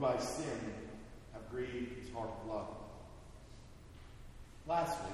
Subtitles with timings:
[0.00, 0.74] by sin
[1.32, 2.68] have grieved his heart of love.
[4.66, 5.12] Lastly,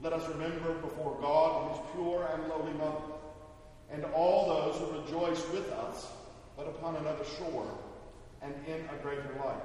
[0.00, 3.02] let us remember before God his pure and lowly mother,
[3.92, 6.06] and all those who rejoice with us,
[6.56, 7.66] but upon another shore
[8.42, 9.62] and in a greater light.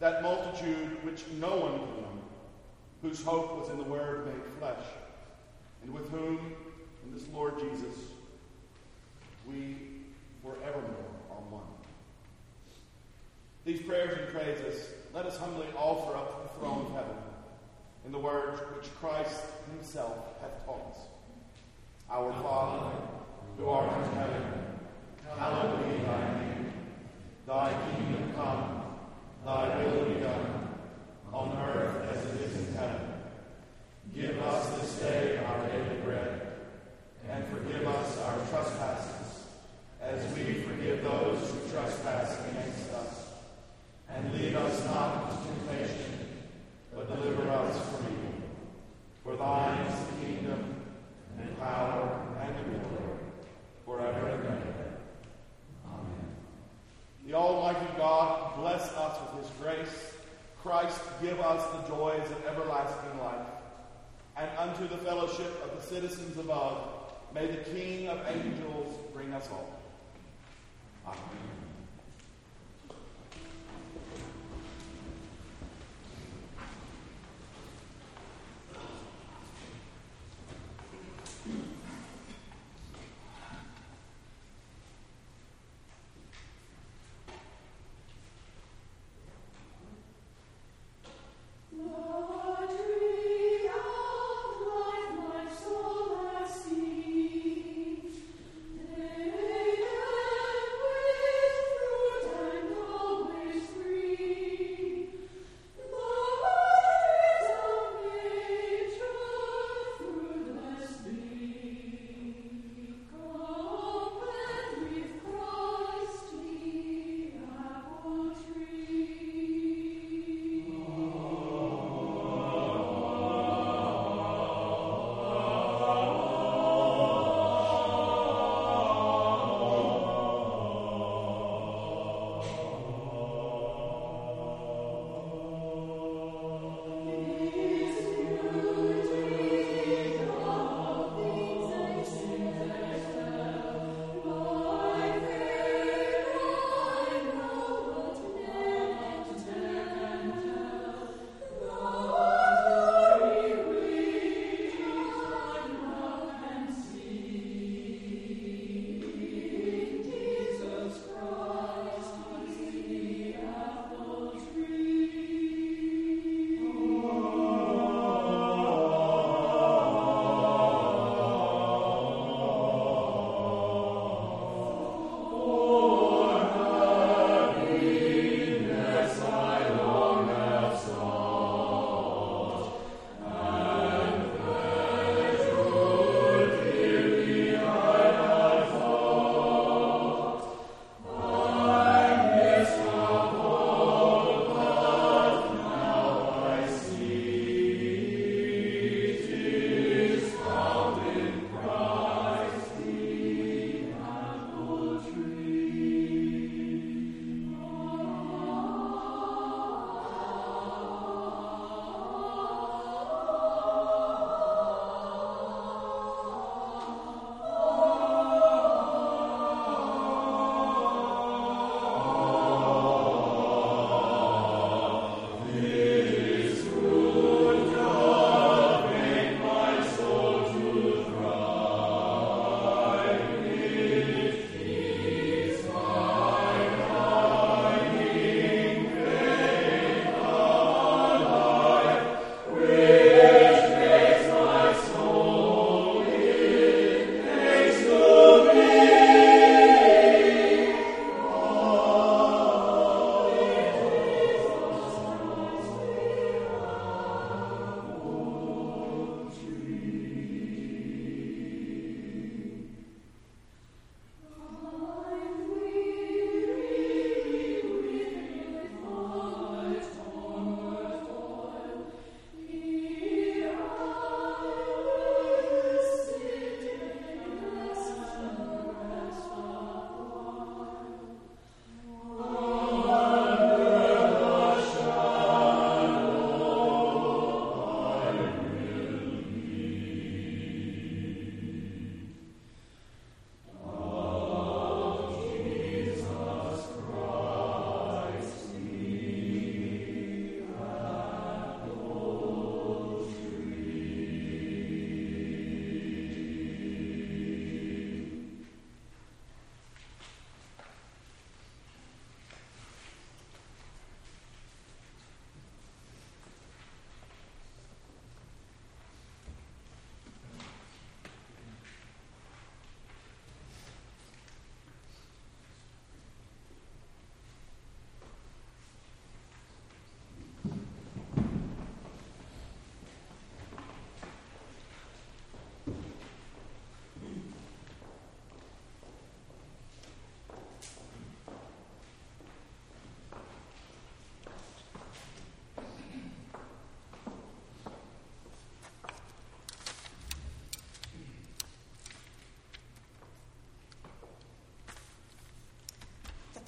[0.00, 2.08] That multitude which no one know,
[3.02, 4.84] whose hope was in the Word made flesh,
[5.82, 6.54] and with whom,
[7.04, 7.96] in this Lord Jesus,
[9.46, 9.76] we
[10.44, 11.11] are one.
[13.64, 17.16] These prayers and praises let us humbly offer up to the throne of heaven
[18.04, 20.98] in the words which Christ himself hath taught us.
[22.10, 22.96] Our Father,
[23.56, 24.42] who art in heaven,
[25.38, 26.72] hallowed be thy name.
[27.46, 28.82] Thy kingdom come,
[29.44, 30.68] thy will be done,
[31.32, 33.00] on earth as it is in heaven.
[34.12, 36.52] Give us this day our daily bread,
[37.30, 39.46] and forgive us our trespasses,
[40.00, 42.81] as we forgive those who trespass against us.
[44.14, 46.18] And lead us not into temptation,
[46.94, 48.32] but deliver us from evil.
[49.24, 50.82] For thine is the kingdom,
[51.38, 53.18] and power, and the glory,
[53.84, 54.92] forever and ever.
[55.86, 56.36] Amen.
[57.26, 60.14] The Almighty God bless us with his grace.
[60.62, 63.46] Christ give us the joys of everlasting life.
[64.36, 66.88] And unto the fellowship of the citizens above,
[67.34, 69.80] may the King of angels bring us all.
[71.06, 71.61] Amen.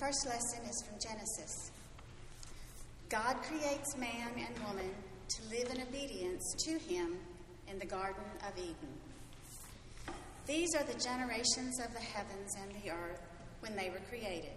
[0.05, 1.71] First lesson is from Genesis.
[3.09, 4.91] God creates man and woman
[5.29, 7.17] to live in obedience to him
[7.69, 8.93] in the Garden of Eden.
[10.47, 13.23] These are the generations of the heavens and the earth
[13.61, 14.53] when they were created.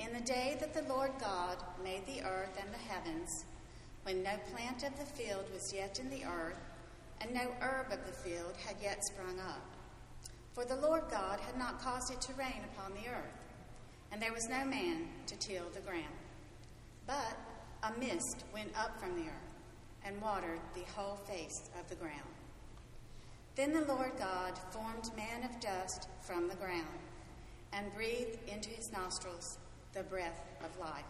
[0.00, 3.44] In the day that the Lord God made the earth and the heavens,
[4.02, 6.58] when no plant of the field was yet in the earth,
[7.20, 9.62] and no herb of the field had yet sprung up.
[10.52, 13.43] For the Lord God had not caused it to rain upon the earth,
[14.14, 16.04] and there was no man to till the ground.
[17.04, 17.36] But
[17.82, 19.58] a mist went up from the earth
[20.04, 22.14] and watered the whole face of the ground.
[23.56, 26.86] Then the Lord God formed man of dust from the ground
[27.72, 29.58] and breathed into his nostrils
[29.94, 31.02] the breath of life,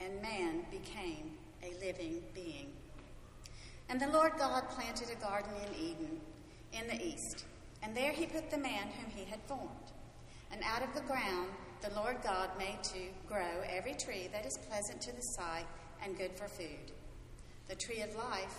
[0.00, 2.72] and man became a living being.
[3.90, 6.20] And the Lord God planted a garden in Eden
[6.72, 7.44] in the east,
[7.82, 9.92] and there he put the man whom he had formed.
[10.50, 11.50] And out of the ground
[11.82, 15.66] the Lord God made to grow every tree that is pleasant to the sight
[16.02, 16.92] and good for food.
[17.68, 18.56] The tree of life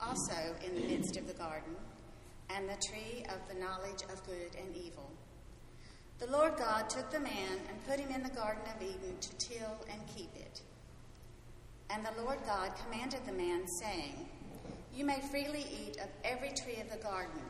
[0.00, 1.74] also in the midst of the garden,
[2.48, 5.10] and the tree of the knowledge of good and evil.
[6.18, 9.48] The Lord God took the man and put him in the Garden of Eden to
[9.48, 10.60] till and keep it.
[11.88, 14.28] And the Lord God commanded the man, saying,
[14.94, 17.40] You may freely eat of every tree of the garden,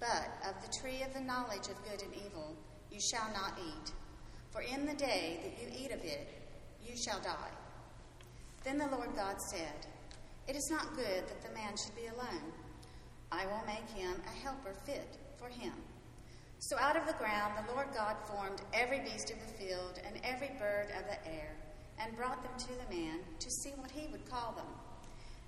[0.00, 2.56] but of the tree of the knowledge of good and evil
[2.90, 3.92] you shall not eat,
[4.50, 6.28] for in the day that you eat of it,
[6.84, 7.52] you shall die.
[8.64, 9.86] Then the Lord God said,
[10.48, 12.52] It is not good that the man should be alone.
[13.30, 15.72] I will make him a helper fit for him.
[16.60, 20.20] So out of the ground the Lord God formed every beast of the field and
[20.24, 21.54] every bird of the air,
[22.00, 24.66] and brought them to the man to see what he would call them.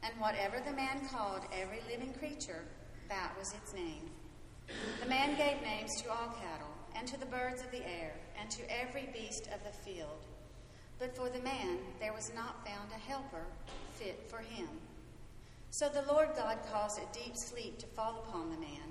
[0.02, 2.64] And whatever the man called every living creature,
[3.08, 4.08] that was its name.
[5.02, 8.50] The man gave names to all cattle, and to the birds of the air, and
[8.50, 10.26] to every beast of the field.
[10.98, 13.44] But for the man there was not found a helper
[13.94, 14.68] fit for him.
[15.70, 18.90] So the Lord God caused a deep sleep to fall upon the man,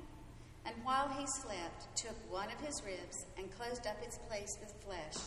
[0.65, 4.73] and while he slept, took one of his ribs and closed up its place with
[4.83, 5.25] flesh.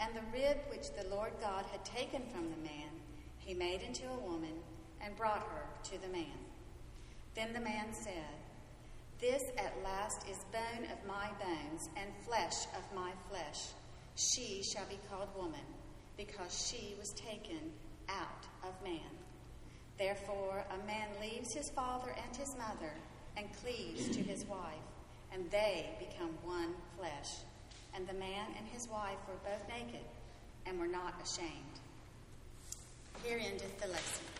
[0.00, 2.90] And the rib which the Lord God had taken from the man,
[3.38, 4.54] he made into a woman
[5.00, 6.38] and brought her to the man.
[7.34, 8.37] Then the man said,
[9.20, 13.66] This at last is bone of my bones and flesh of my flesh.
[14.14, 15.66] She shall be called woman,
[16.16, 17.72] because she was taken
[18.08, 19.10] out of man.
[19.98, 22.92] Therefore, a man leaves his father and his mother
[23.36, 24.86] and cleaves to his wife,
[25.32, 27.38] and they become one flesh.
[27.94, 30.06] And the man and his wife were both naked
[30.64, 31.80] and were not ashamed.
[33.24, 34.37] Here endeth the lesson.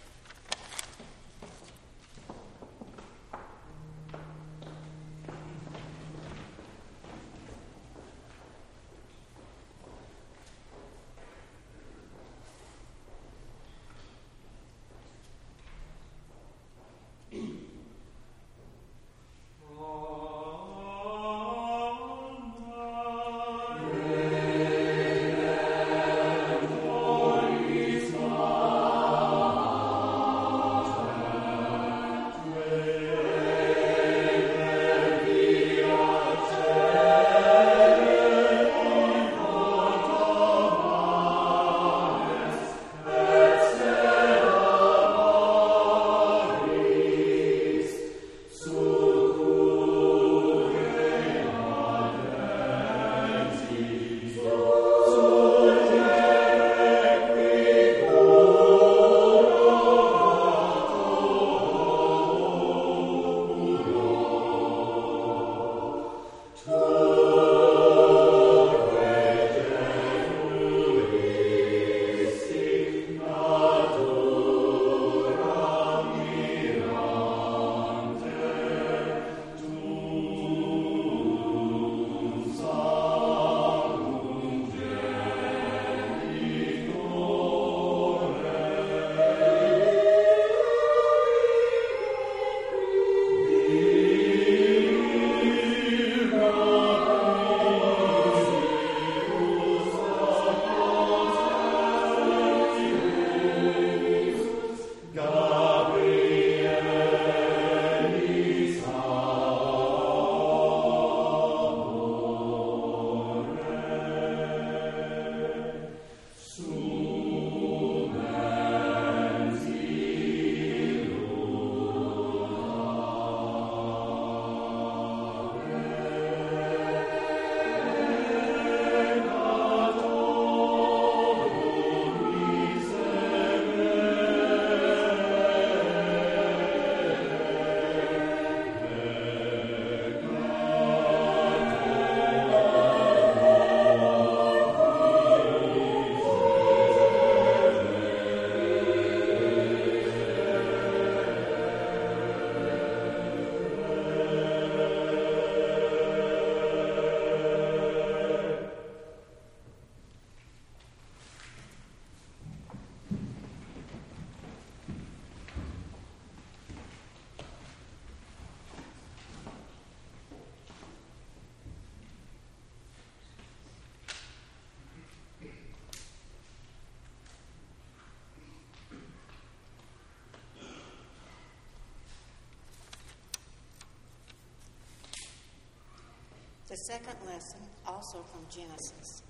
[186.69, 189.23] The second lesson, also from Genesis.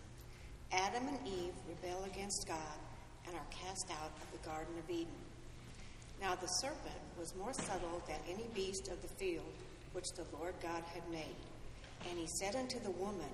[0.72, 2.81] Adam and Eve rebel against God
[3.29, 5.14] and are cast out of the Garden of Eden.
[6.20, 9.55] Now the serpent was more subtle than any beast of the field
[9.92, 11.37] which the Lord God had made.
[12.11, 13.31] And he said unto the woman,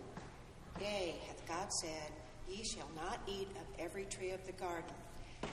[0.79, 2.13] Yea, hath God said,
[2.47, 4.93] Ye shall not eat of every tree of the garden.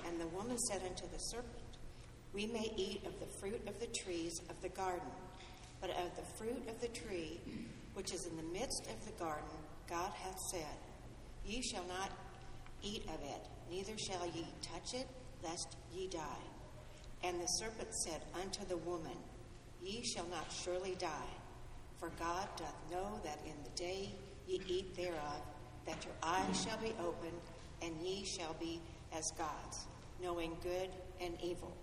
[0.06, 1.78] And the woman said unto the serpent,
[2.34, 5.08] We may eat of the fruit of the trees of the garden,
[5.80, 7.40] but of the fruit of the tree
[7.94, 9.58] which is in the midst of the garden,
[9.90, 10.78] God hath said,
[11.46, 12.12] Ye shall not
[12.82, 15.08] eat of it, neither shall ye touch it,
[15.44, 16.44] lest ye die.
[17.24, 19.18] And the serpent said unto the woman,
[19.82, 21.34] Ye shall not surely die,
[22.00, 24.16] for God doth know that in the day
[24.48, 25.42] ye eat thereof,
[25.86, 27.42] that your eyes shall be opened,
[27.82, 28.82] and ye shall be
[29.16, 29.88] as gods,
[30.22, 31.76] knowing good and evil.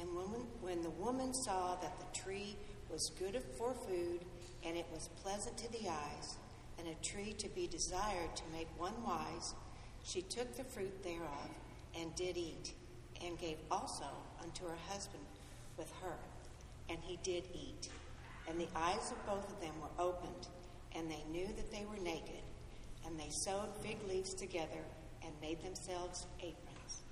[0.00, 0.26] And when,
[0.60, 2.56] when the woman saw that the tree
[2.90, 4.20] was good for food,
[4.64, 6.36] and it was pleasant to the eyes,
[6.78, 9.54] and a tree to be desired to make one wise,
[10.04, 11.50] she took the fruit thereof
[11.98, 12.72] and did eat,
[13.24, 14.06] and gave also
[14.42, 15.24] unto her husband
[15.76, 16.16] with her,
[16.88, 17.88] and he did eat.
[18.48, 20.48] And the eyes of both of them were opened,
[20.94, 22.42] and they knew that they were naked,
[23.06, 24.84] and they sewed fig leaves together
[25.24, 27.02] and made themselves aprons.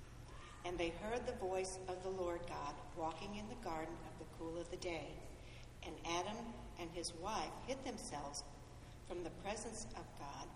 [0.65, 4.31] And they heard the voice of the Lord God walking in the garden of the
[4.37, 5.07] cool of the day.
[5.85, 6.37] And Adam
[6.81, 8.43] and his wife hid themselves
[9.07, 10.47] from the presence of God,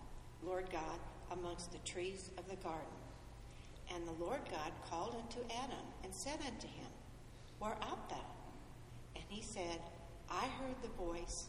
[0.42, 0.98] Lord God,
[1.30, 2.86] amongst the trees of the garden.
[3.94, 6.90] And the Lord God called unto Adam and said unto him,
[7.60, 8.16] Where art thou?
[9.14, 9.78] And he said,
[10.30, 11.46] I heard the voice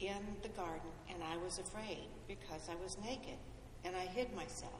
[0.00, 3.38] in the garden, and I was afraid, because I was naked,
[3.84, 4.72] and I hid myself.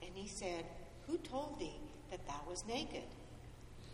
[0.00, 0.64] And he said,
[1.06, 3.02] Who told thee that thou was naked?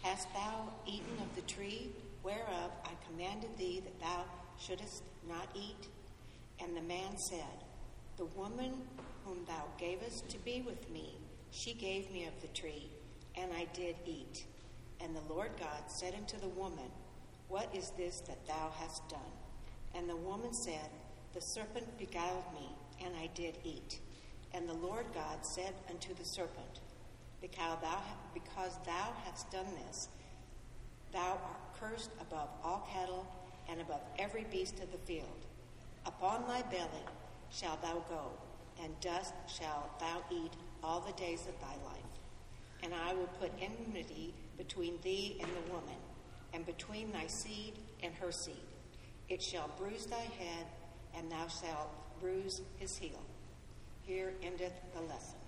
[0.02, 1.90] Hast thou eaten of the tree
[2.24, 4.24] whereof I commanded thee that thou
[4.58, 5.88] shouldest not eat?
[6.60, 7.64] And the man said,
[8.16, 8.72] The woman
[9.24, 11.18] whom thou gavest to be with me,
[11.50, 12.88] she gave me of the tree,
[13.36, 14.44] and I did eat.
[15.00, 16.90] And the Lord God said unto the woman,
[17.48, 19.20] What is this that thou hast done?
[19.94, 20.88] And the woman said,
[21.34, 22.70] The serpent beguiled me,
[23.04, 24.00] and I did eat.
[24.52, 26.80] And the Lord God said unto the serpent,
[27.40, 27.78] Because
[28.86, 30.08] thou, hast done this,
[31.12, 33.26] thou art cursed above all cattle
[33.68, 35.46] and above every beast of the field.
[36.06, 37.04] Upon thy belly
[37.50, 38.30] shalt thou go,
[38.82, 42.02] and dust shalt thou eat all the days of thy life.
[42.82, 45.96] And I will put enmity between thee and the woman,
[46.52, 48.54] and between thy seed and her seed.
[49.28, 50.66] It shall bruise thy head,
[51.16, 53.22] and thou shalt bruise his heel.
[54.02, 55.43] Here endeth the lesson.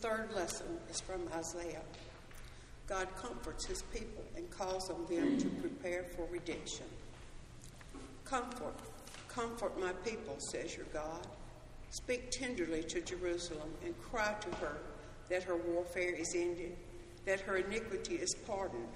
[0.00, 1.82] Third lesson is from Isaiah.
[2.86, 6.86] God comforts his people and calls on them to prepare for redemption.
[8.24, 8.74] Comfort,
[9.28, 11.26] comfort my people, says your God.
[11.90, 14.76] Speak tenderly to Jerusalem and cry to her
[15.28, 16.76] that her warfare is ended,
[17.24, 18.88] that her iniquity is pardoned,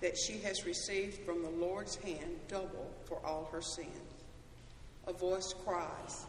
[0.00, 3.88] that she has received from the Lord's hand double for all her sins.
[5.06, 6.26] A voice cries,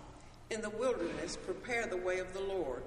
[0.49, 2.83] In the wilderness, prepare the way of the Lord.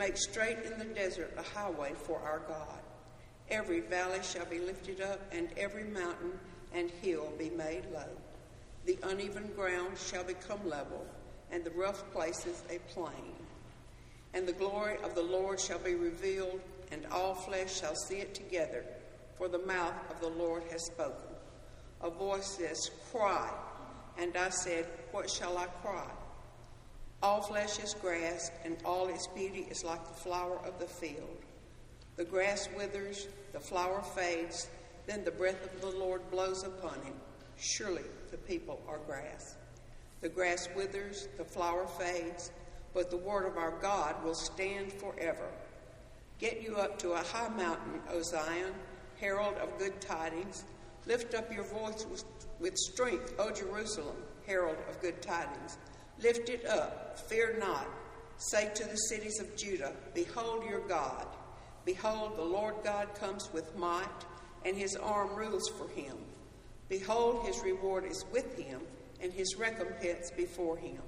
[0.00, 2.78] Make straight in the desert a highway for our God.
[3.50, 6.40] Every valley shall be lifted up, and every mountain
[6.72, 8.08] and hill be made low.
[8.86, 11.04] The uneven ground shall become level,
[11.52, 13.34] and the rough places a plain.
[14.32, 18.34] And the glory of the Lord shall be revealed, and all flesh shall see it
[18.34, 18.86] together,
[19.36, 21.34] for the mouth of the Lord has spoken.
[22.00, 23.50] A voice says, Cry.
[24.16, 26.08] And I said, What shall I cry?
[27.22, 31.44] All flesh is grass, and all its beauty is like the flower of the field.
[32.16, 34.68] The grass withers, the flower fades,
[35.06, 37.14] then the breath of the Lord blows upon it.
[37.58, 39.56] Surely the people are grass.
[40.22, 42.52] The grass withers, the flower fades,
[42.94, 45.48] but the word of our God will stand forever.
[46.38, 48.72] Get you up to a high mountain, O Zion,
[49.20, 50.64] herald of good tidings.
[51.06, 52.24] Lift up your voice with,
[52.58, 54.16] with strength, O Jerusalem,
[54.46, 55.76] herald of good tidings.
[56.22, 57.86] Lift it up, fear not.
[58.36, 61.26] Say to the cities of Judah, Behold your God.
[61.84, 64.06] Behold, the Lord God comes with might,
[64.64, 66.16] and his arm rules for him.
[66.88, 68.80] Behold, his reward is with him,
[69.22, 71.00] and his recompense before him.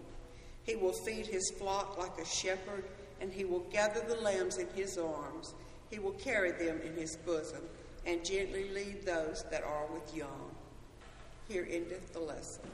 [0.65, 2.85] He will feed his flock like a shepherd,
[3.21, 5.55] and he will gather the lambs in his arms.
[5.91, 7.63] He will carry them in his bosom,
[8.07, 10.51] and gently lead those that are with young.
[11.49, 12.71] Here endeth the lesson.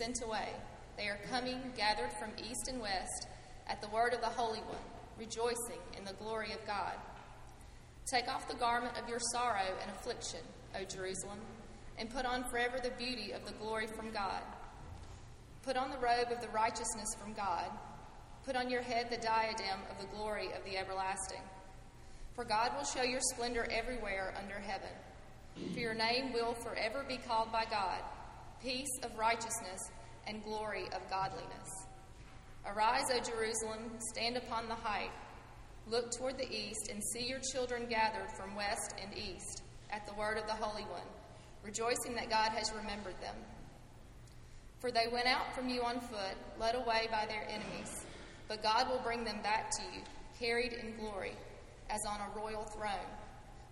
[0.00, 0.48] Sent away.
[0.96, 3.28] They are coming, gathered from east and west,
[3.66, 4.78] at the word of the Holy One,
[5.18, 6.94] rejoicing in the glory of God.
[8.10, 10.40] Take off the garment of your sorrow and affliction,
[10.74, 11.38] O Jerusalem,
[11.98, 14.42] and put on forever the beauty of the glory from God.
[15.62, 17.70] Put on the robe of the righteousness from God.
[18.46, 21.42] Put on your head the diadem of the glory of the everlasting.
[22.34, 24.88] For God will show your splendor everywhere under heaven.
[25.74, 28.00] For your name will forever be called by God,
[28.62, 29.90] peace of righteousness
[30.26, 31.86] and glory of godliness.
[32.66, 35.10] Arise, O Jerusalem, stand upon the height.
[35.88, 40.14] Look toward the east and see your children gathered from west and east at the
[40.14, 41.08] word of the Holy One,
[41.64, 43.34] rejoicing that God has remembered them.
[44.78, 48.06] For they went out from you on foot, led away by their enemies,
[48.46, 50.02] but God will bring them back to you,
[50.38, 51.32] carried in glory,
[51.88, 53.10] as on a royal throne.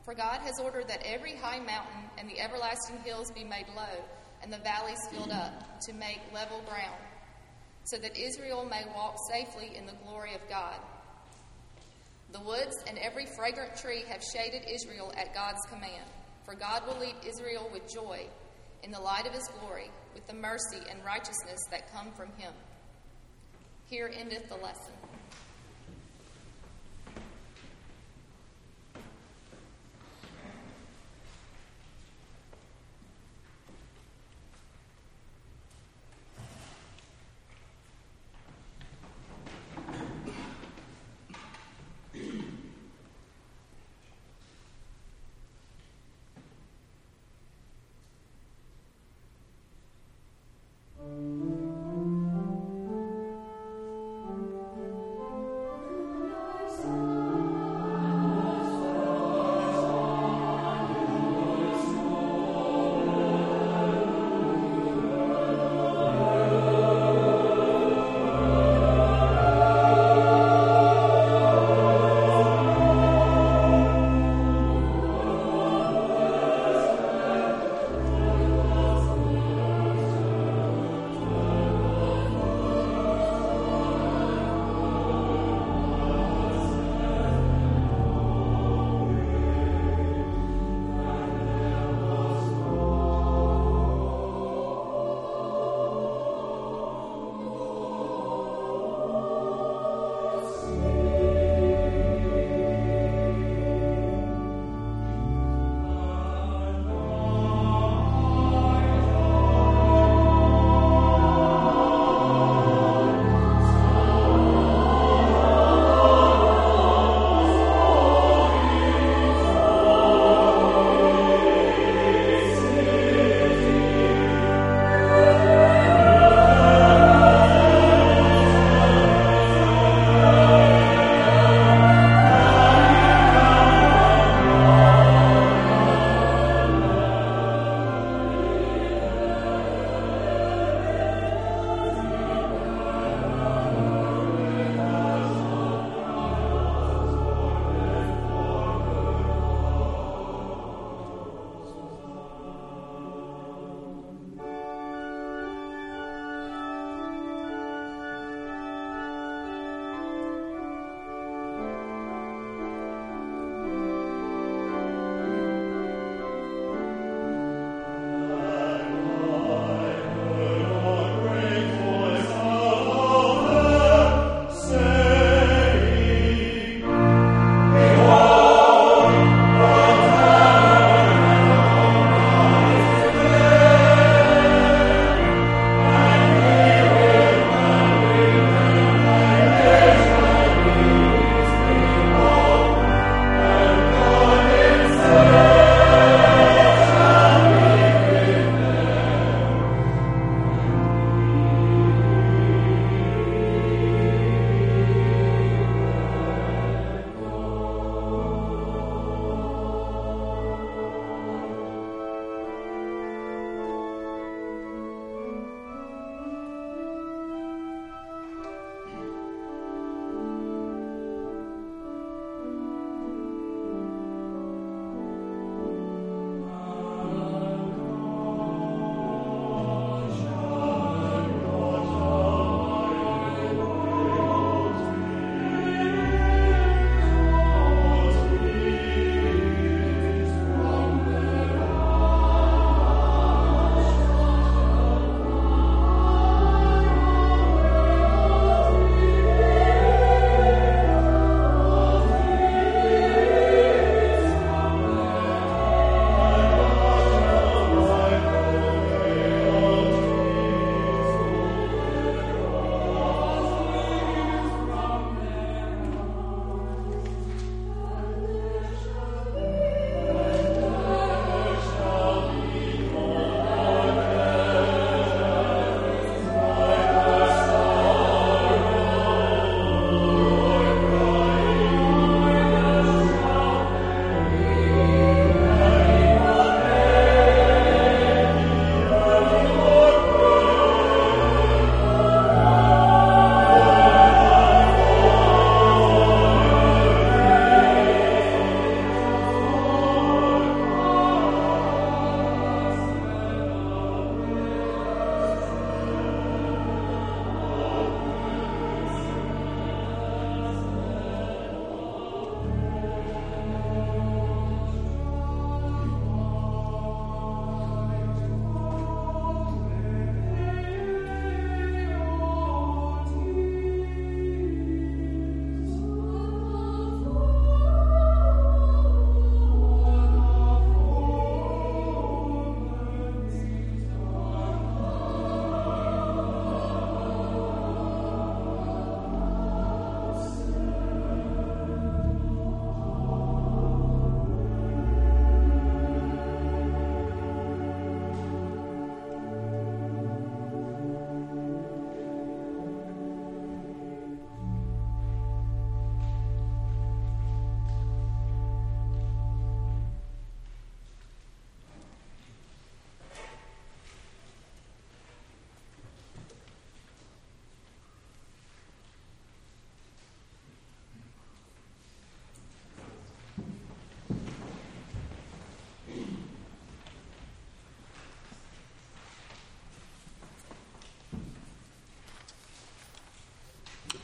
[0.04, 4.02] For God has ordered that every high mountain and the everlasting hills be made low,
[4.48, 7.02] and the valleys filled up, to make level ground,
[7.84, 10.76] so that Israel may walk safely in the glory of God.
[12.32, 16.08] The woods and every fragrant tree have shaded Israel at God's command,
[16.46, 18.26] for God will lead Israel with joy
[18.82, 22.54] in the light of his glory, with the mercy and righteousness that come from him.
[23.84, 24.94] Here endeth the lesson.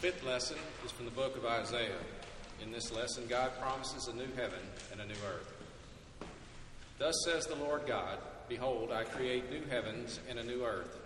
[0.05, 1.97] Fifth lesson is from the book of Isaiah.
[2.63, 4.59] In this lesson, God promises a new heaven
[4.93, 5.51] and a new earth.
[6.99, 11.01] Thus says the Lord God Behold, I create new heavens and a new earth,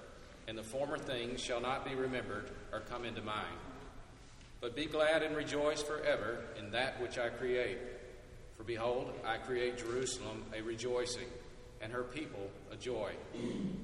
[0.49, 3.55] and the former things shall not be remembered or come into mind.
[4.61, 7.79] But be glad and rejoice forever in that which I create.
[8.57, 11.29] For behold, I create Jerusalem a rejoicing,
[11.81, 13.13] and her people a joy.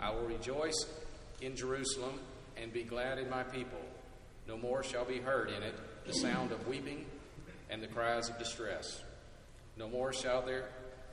[0.01, 0.87] I will rejoice
[1.41, 2.19] in Jerusalem
[2.57, 3.79] and be glad in my people.
[4.55, 5.75] No more shall be heard in it
[6.07, 7.07] the sound of weeping
[7.71, 9.03] and the cries of distress.
[9.77, 10.69] No more shall there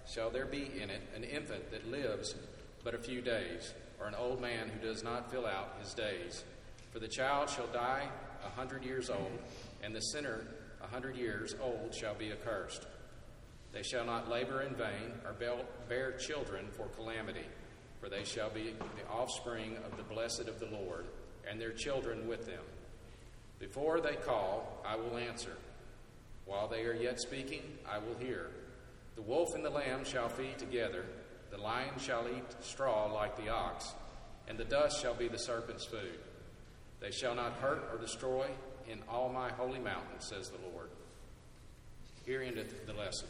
[0.07, 2.35] shall there be in it an infant that lives
[2.83, 6.43] but a few days, or an old man who does not fill out his days.
[6.91, 8.07] For the child shall die
[8.45, 9.39] a hundred years old,
[9.81, 10.45] and the sinner
[10.83, 12.85] a hundred years old shall be accursed.
[13.71, 15.33] They shall not labor in vain, or
[15.89, 17.47] bear children for calamity,
[17.99, 21.05] for they shall be the offspring of the blessed of the Lord,
[21.49, 22.61] and their children with them.
[23.61, 25.55] Before they call, I will answer.
[26.45, 28.49] While they are yet speaking, I will hear.
[29.15, 31.05] The wolf and the lamb shall feed together,
[31.51, 33.93] the lion shall eat straw like the ox,
[34.47, 36.19] and the dust shall be the serpent's food.
[36.99, 38.47] They shall not hurt or destroy
[38.89, 40.89] in all my holy mountain, says the Lord.
[42.25, 43.27] Here endeth the lesson.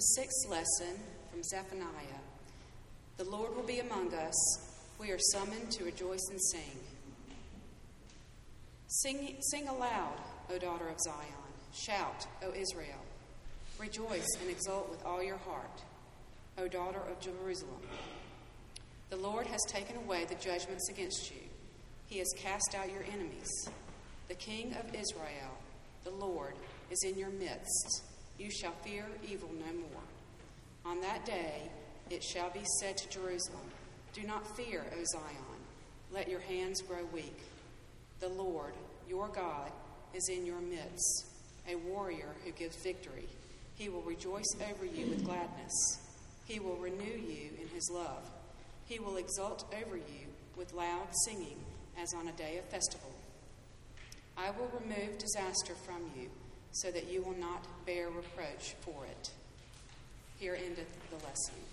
[0.00, 0.98] The sixth lesson
[1.30, 2.22] from Zephaniah.
[3.18, 4.34] The Lord will be among us.
[4.98, 6.80] We are summoned to rejoice and sing.
[8.86, 10.16] Sing, sing aloud,
[10.50, 11.52] O daughter of Zion.
[11.74, 13.04] Shout, O Israel.
[13.78, 15.82] Rejoice and exult with all your heart,
[16.56, 17.82] O daughter of Jerusalem.
[19.10, 21.42] The Lord has taken away the judgments against you.
[22.06, 23.68] He has cast out your enemies.
[24.28, 25.58] The King of Israel,
[26.04, 26.54] the Lord,
[26.90, 28.04] is in your midst.
[28.40, 29.89] You shall fear evil no more.
[31.20, 31.62] That day
[32.08, 33.60] it shall be said to Jerusalem,
[34.14, 35.60] Do not fear, O Zion.
[36.10, 37.42] Let your hands grow weak.
[38.20, 38.72] The Lord,
[39.06, 39.70] your God,
[40.14, 41.26] is in your midst,
[41.68, 43.28] a warrior who gives victory.
[43.74, 45.98] He will rejoice over you with gladness.
[46.46, 48.30] He will renew you in his love.
[48.86, 51.58] He will exult over you with loud singing
[52.00, 53.12] as on a day of festival.
[54.38, 56.30] I will remove disaster from you
[56.72, 59.30] so that you will not bear reproach for it.
[60.40, 61.69] Here endeth the lesson.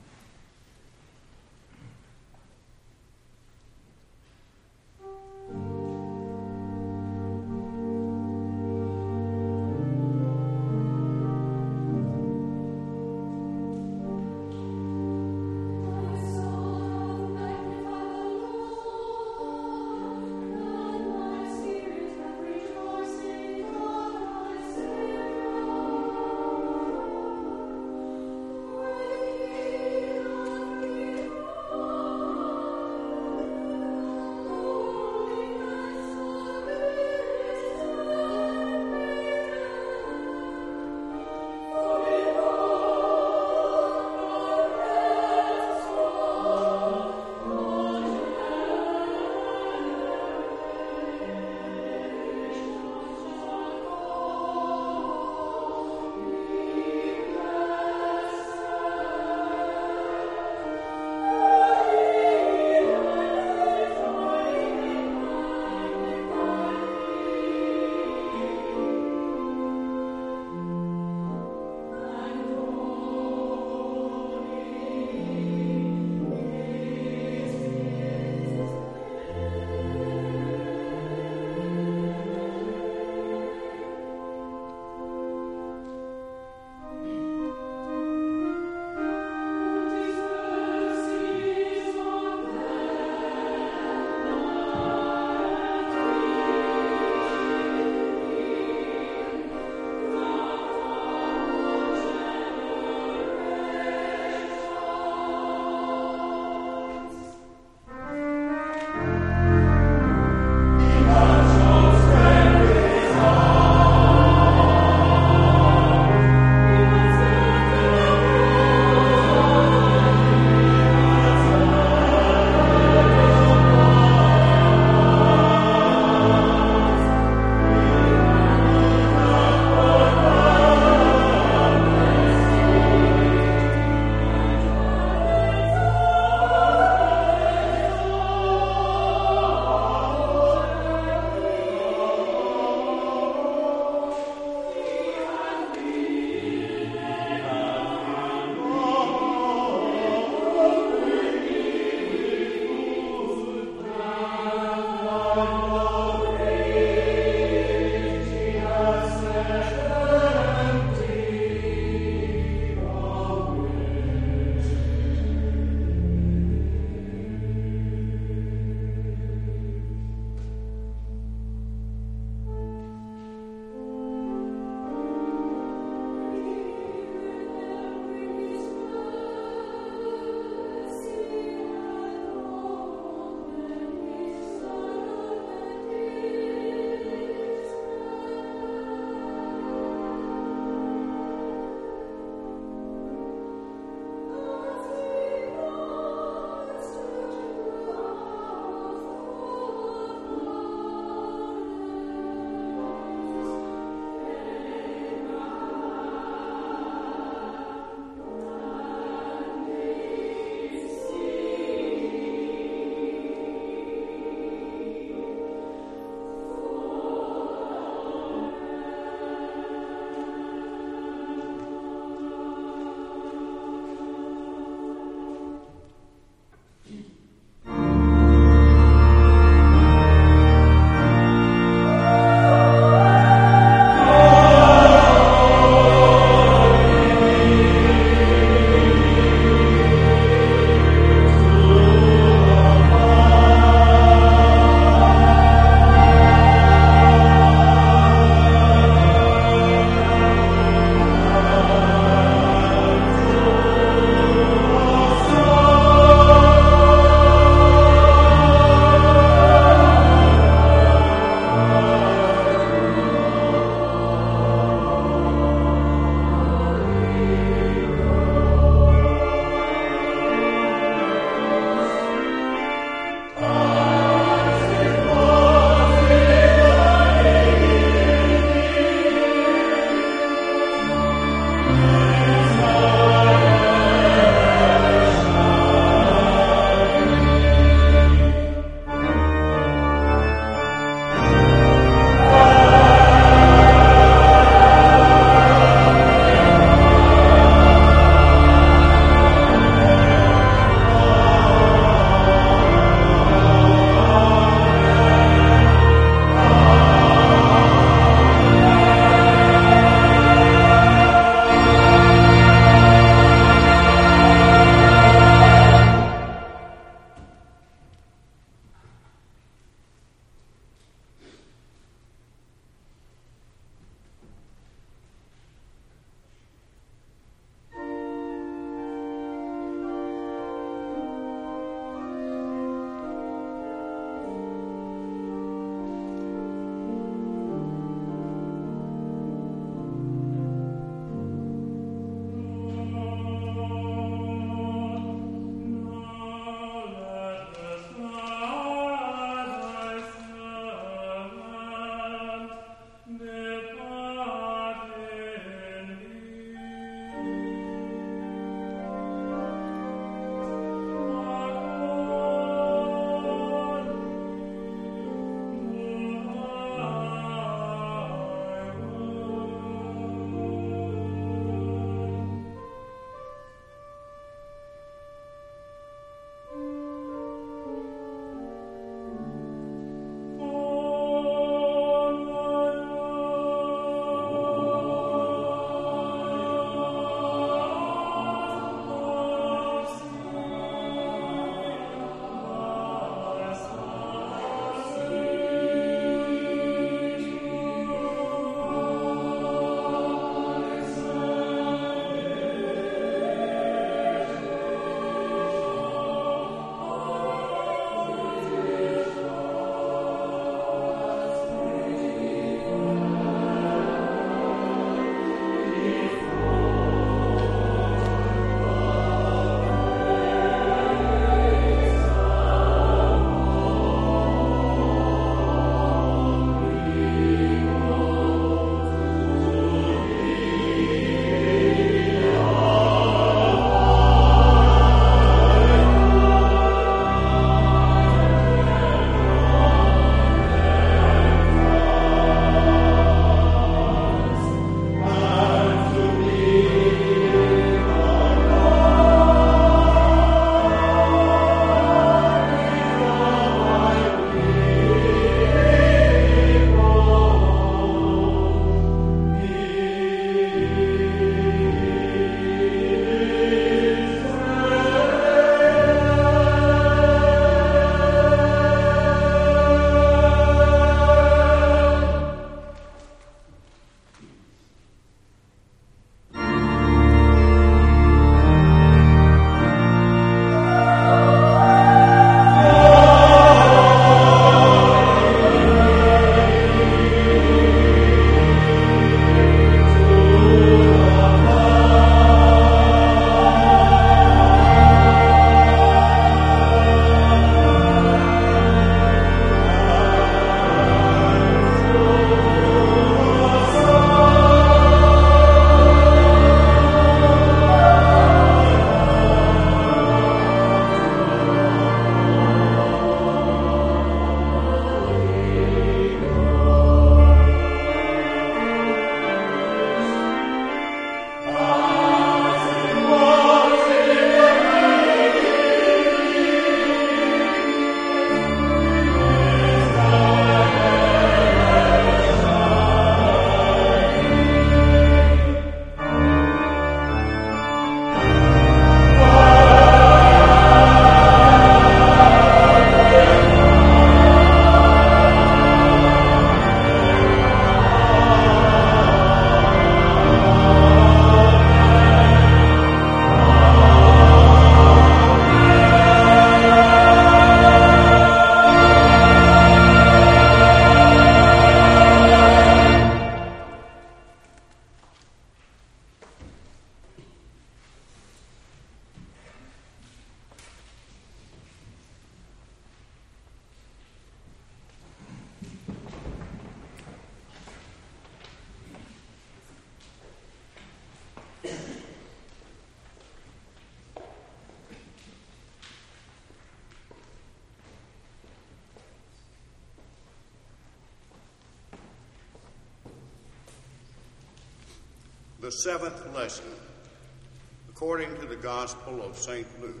[598.80, 599.66] Gospel of St.
[599.82, 600.00] Luke.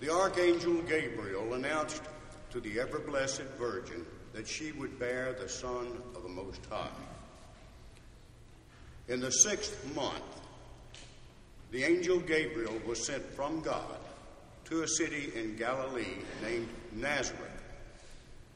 [0.00, 2.02] The Archangel Gabriel announced
[2.50, 4.04] to the ever blessed Virgin
[4.34, 6.90] that she would bear the Son of the Most High.
[9.08, 10.42] In the sixth month,
[11.70, 13.96] the angel Gabriel was sent from God
[14.66, 17.62] to a city in Galilee named Nazareth,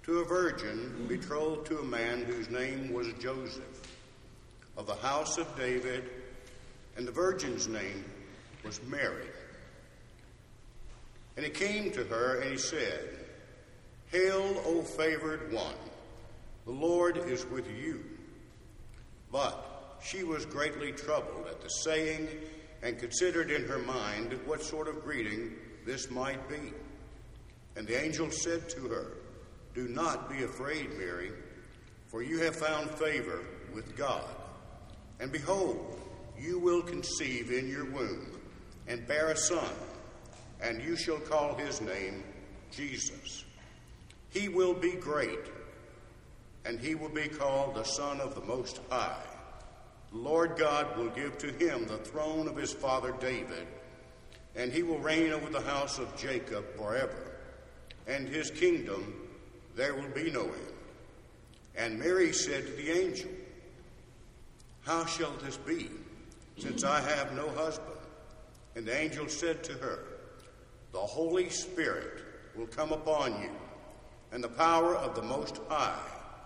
[0.03, 3.81] to a virgin betrothed to a man whose name was Joseph,
[4.77, 6.05] of the house of David,
[6.99, 8.05] and the virgin's name
[8.67, 9.27] was Mary.
[11.37, 13.25] And he came to her and he said,
[14.11, 15.75] Hail, O favored one,
[16.64, 18.05] the Lord is with you.
[19.31, 22.29] But she was greatly troubled at the saying
[22.83, 25.53] and considered in her mind what sort of greeting
[25.85, 26.73] this might be.
[27.77, 29.12] And the angel said to her,
[29.75, 31.31] Do not be afraid, Mary,
[32.07, 34.25] for you have found favor with God.
[35.21, 36.01] And behold,
[36.39, 38.36] you will conceive in your womb
[38.89, 39.72] and bear a son,
[40.61, 42.22] and you shall call his name
[42.70, 43.45] Jesus.
[44.30, 45.47] He will be great,
[46.64, 49.22] and he will be called the Son of the Most High.
[50.12, 53.66] Lord God will give to him the throne of his father David,
[54.55, 57.32] and he will reign over the house of Jacob forever.
[58.07, 59.28] And his kingdom
[59.74, 60.72] there will be no end.
[61.76, 63.30] And Mary said to the angel,
[64.80, 65.91] How shall this be,
[66.57, 67.96] since I have no husband?
[68.77, 70.01] And the angel said to her,
[70.93, 72.22] The Holy Spirit
[72.55, 73.51] will come upon you,
[74.33, 75.99] and the power of the Most High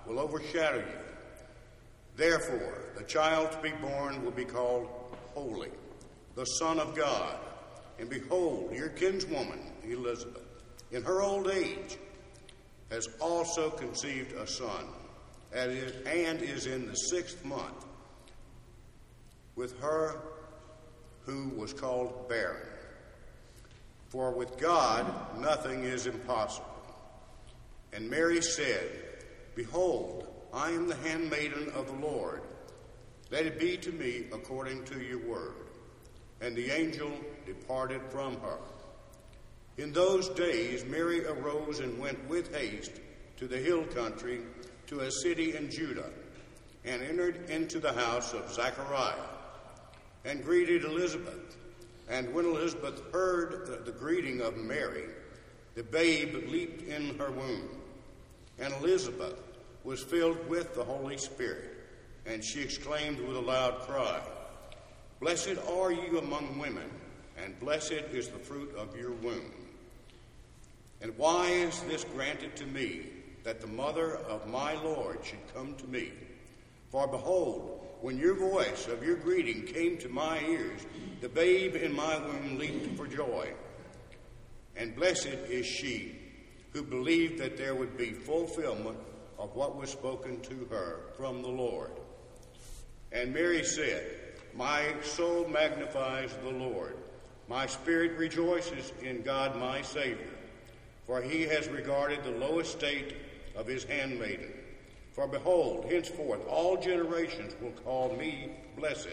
[0.06, 1.00] will overshadow you.
[2.16, 4.88] Therefore, the child to be born will be called
[5.34, 5.70] Holy,
[6.36, 7.36] the Son of God.
[7.98, 10.46] And behold, your kinswoman, Elizabeth,
[10.92, 11.98] in her old age,
[12.90, 14.86] has also conceived a son,
[15.52, 17.86] and is, in the sixth month
[19.56, 20.20] with her
[21.24, 22.66] who was called barren.
[24.08, 25.06] For with God
[25.40, 26.66] nothing is impossible.
[27.92, 28.90] And Mary said,
[29.54, 32.42] Behold, I am the handmaiden of the Lord.
[33.30, 35.54] Let it be to me according to your word.
[36.40, 37.12] And the angel
[37.46, 38.58] departed from her.
[39.76, 42.92] In those days, Mary arose and went with haste
[43.36, 44.40] to the hill country
[44.88, 46.10] to a city in Judah,
[46.84, 49.14] and entered into the house of Zachariah,
[50.24, 51.56] and greeted Elizabeth.
[52.08, 55.04] And when Elizabeth heard the, greeting of Mary,
[55.74, 57.68] the babe leaped in her womb.
[58.58, 59.40] And Elizabeth
[59.84, 61.70] was filled with the Holy Spirit,
[62.26, 64.20] and she exclaimed with a loud cry,
[65.20, 66.90] Blessed are you among women,
[67.38, 69.52] and blessed is the fruit of your womb.
[71.00, 73.06] And why is this granted to me,
[73.44, 76.12] that the mother of my Lord should come to me?
[76.90, 80.80] For behold, when your voice of your greeting came to my ears,
[81.20, 83.52] the babe in my womb leaped for joy.
[84.76, 86.16] And blessed is she
[86.72, 88.98] who believed that there would be fulfillment
[89.38, 91.90] of what was spoken to her from the Lord.
[93.12, 94.06] And Mary said,
[94.54, 96.96] My soul magnifies the Lord.
[97.48, 100.30] My spirit rejoices in God my Savior,
[101.06, 103.16] for he has regarded the low estate
[103.56, 104.52] of his handmaiden.
[105.12, 109.08] For behold, henceforth all generations will call me blessed.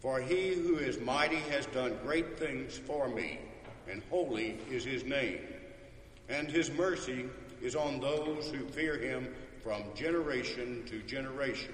[0.00, 3.40] For he who is mighty has done great things for me,
[3.90, 5.40] and holy is his name.
[6.28, 7.26] And his mercy
[7.62, 11.72] is on those who fear him from generation to generation.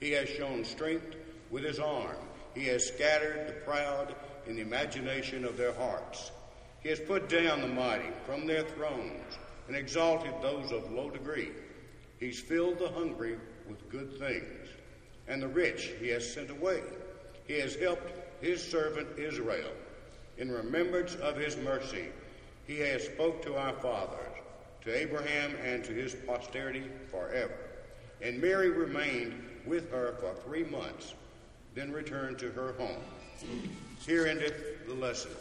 [0.00, 1.16] He has shown strength
[1.50, 2.16] with his arm.
[2.54, 4.14] He has scattered the proud
[4.46, 6.30] in the imagination of their hearts.
[6.82, 11.50] He has put down the mighty from their thrones and exalted those of low degree.
[12.22, 13.36] He's filled the hungry
[13.68, 14.68] with good things,
[15.26, 16.80] and the rich he has sent away.
[17.48, 19.72] He has helped his servant Israel.
[20.38, 22.10] In remembrance of his mercy,
[22.64, 24.36] he has spoke to our fathers,
[24.84, 27.58] to Abraham and to his posterity forever.
[28.20, 31.14] And Mary remained with her for three months,
[31.74, 33.02] then returned to her home.
[34.06, 35.32] Here endeth the lesson.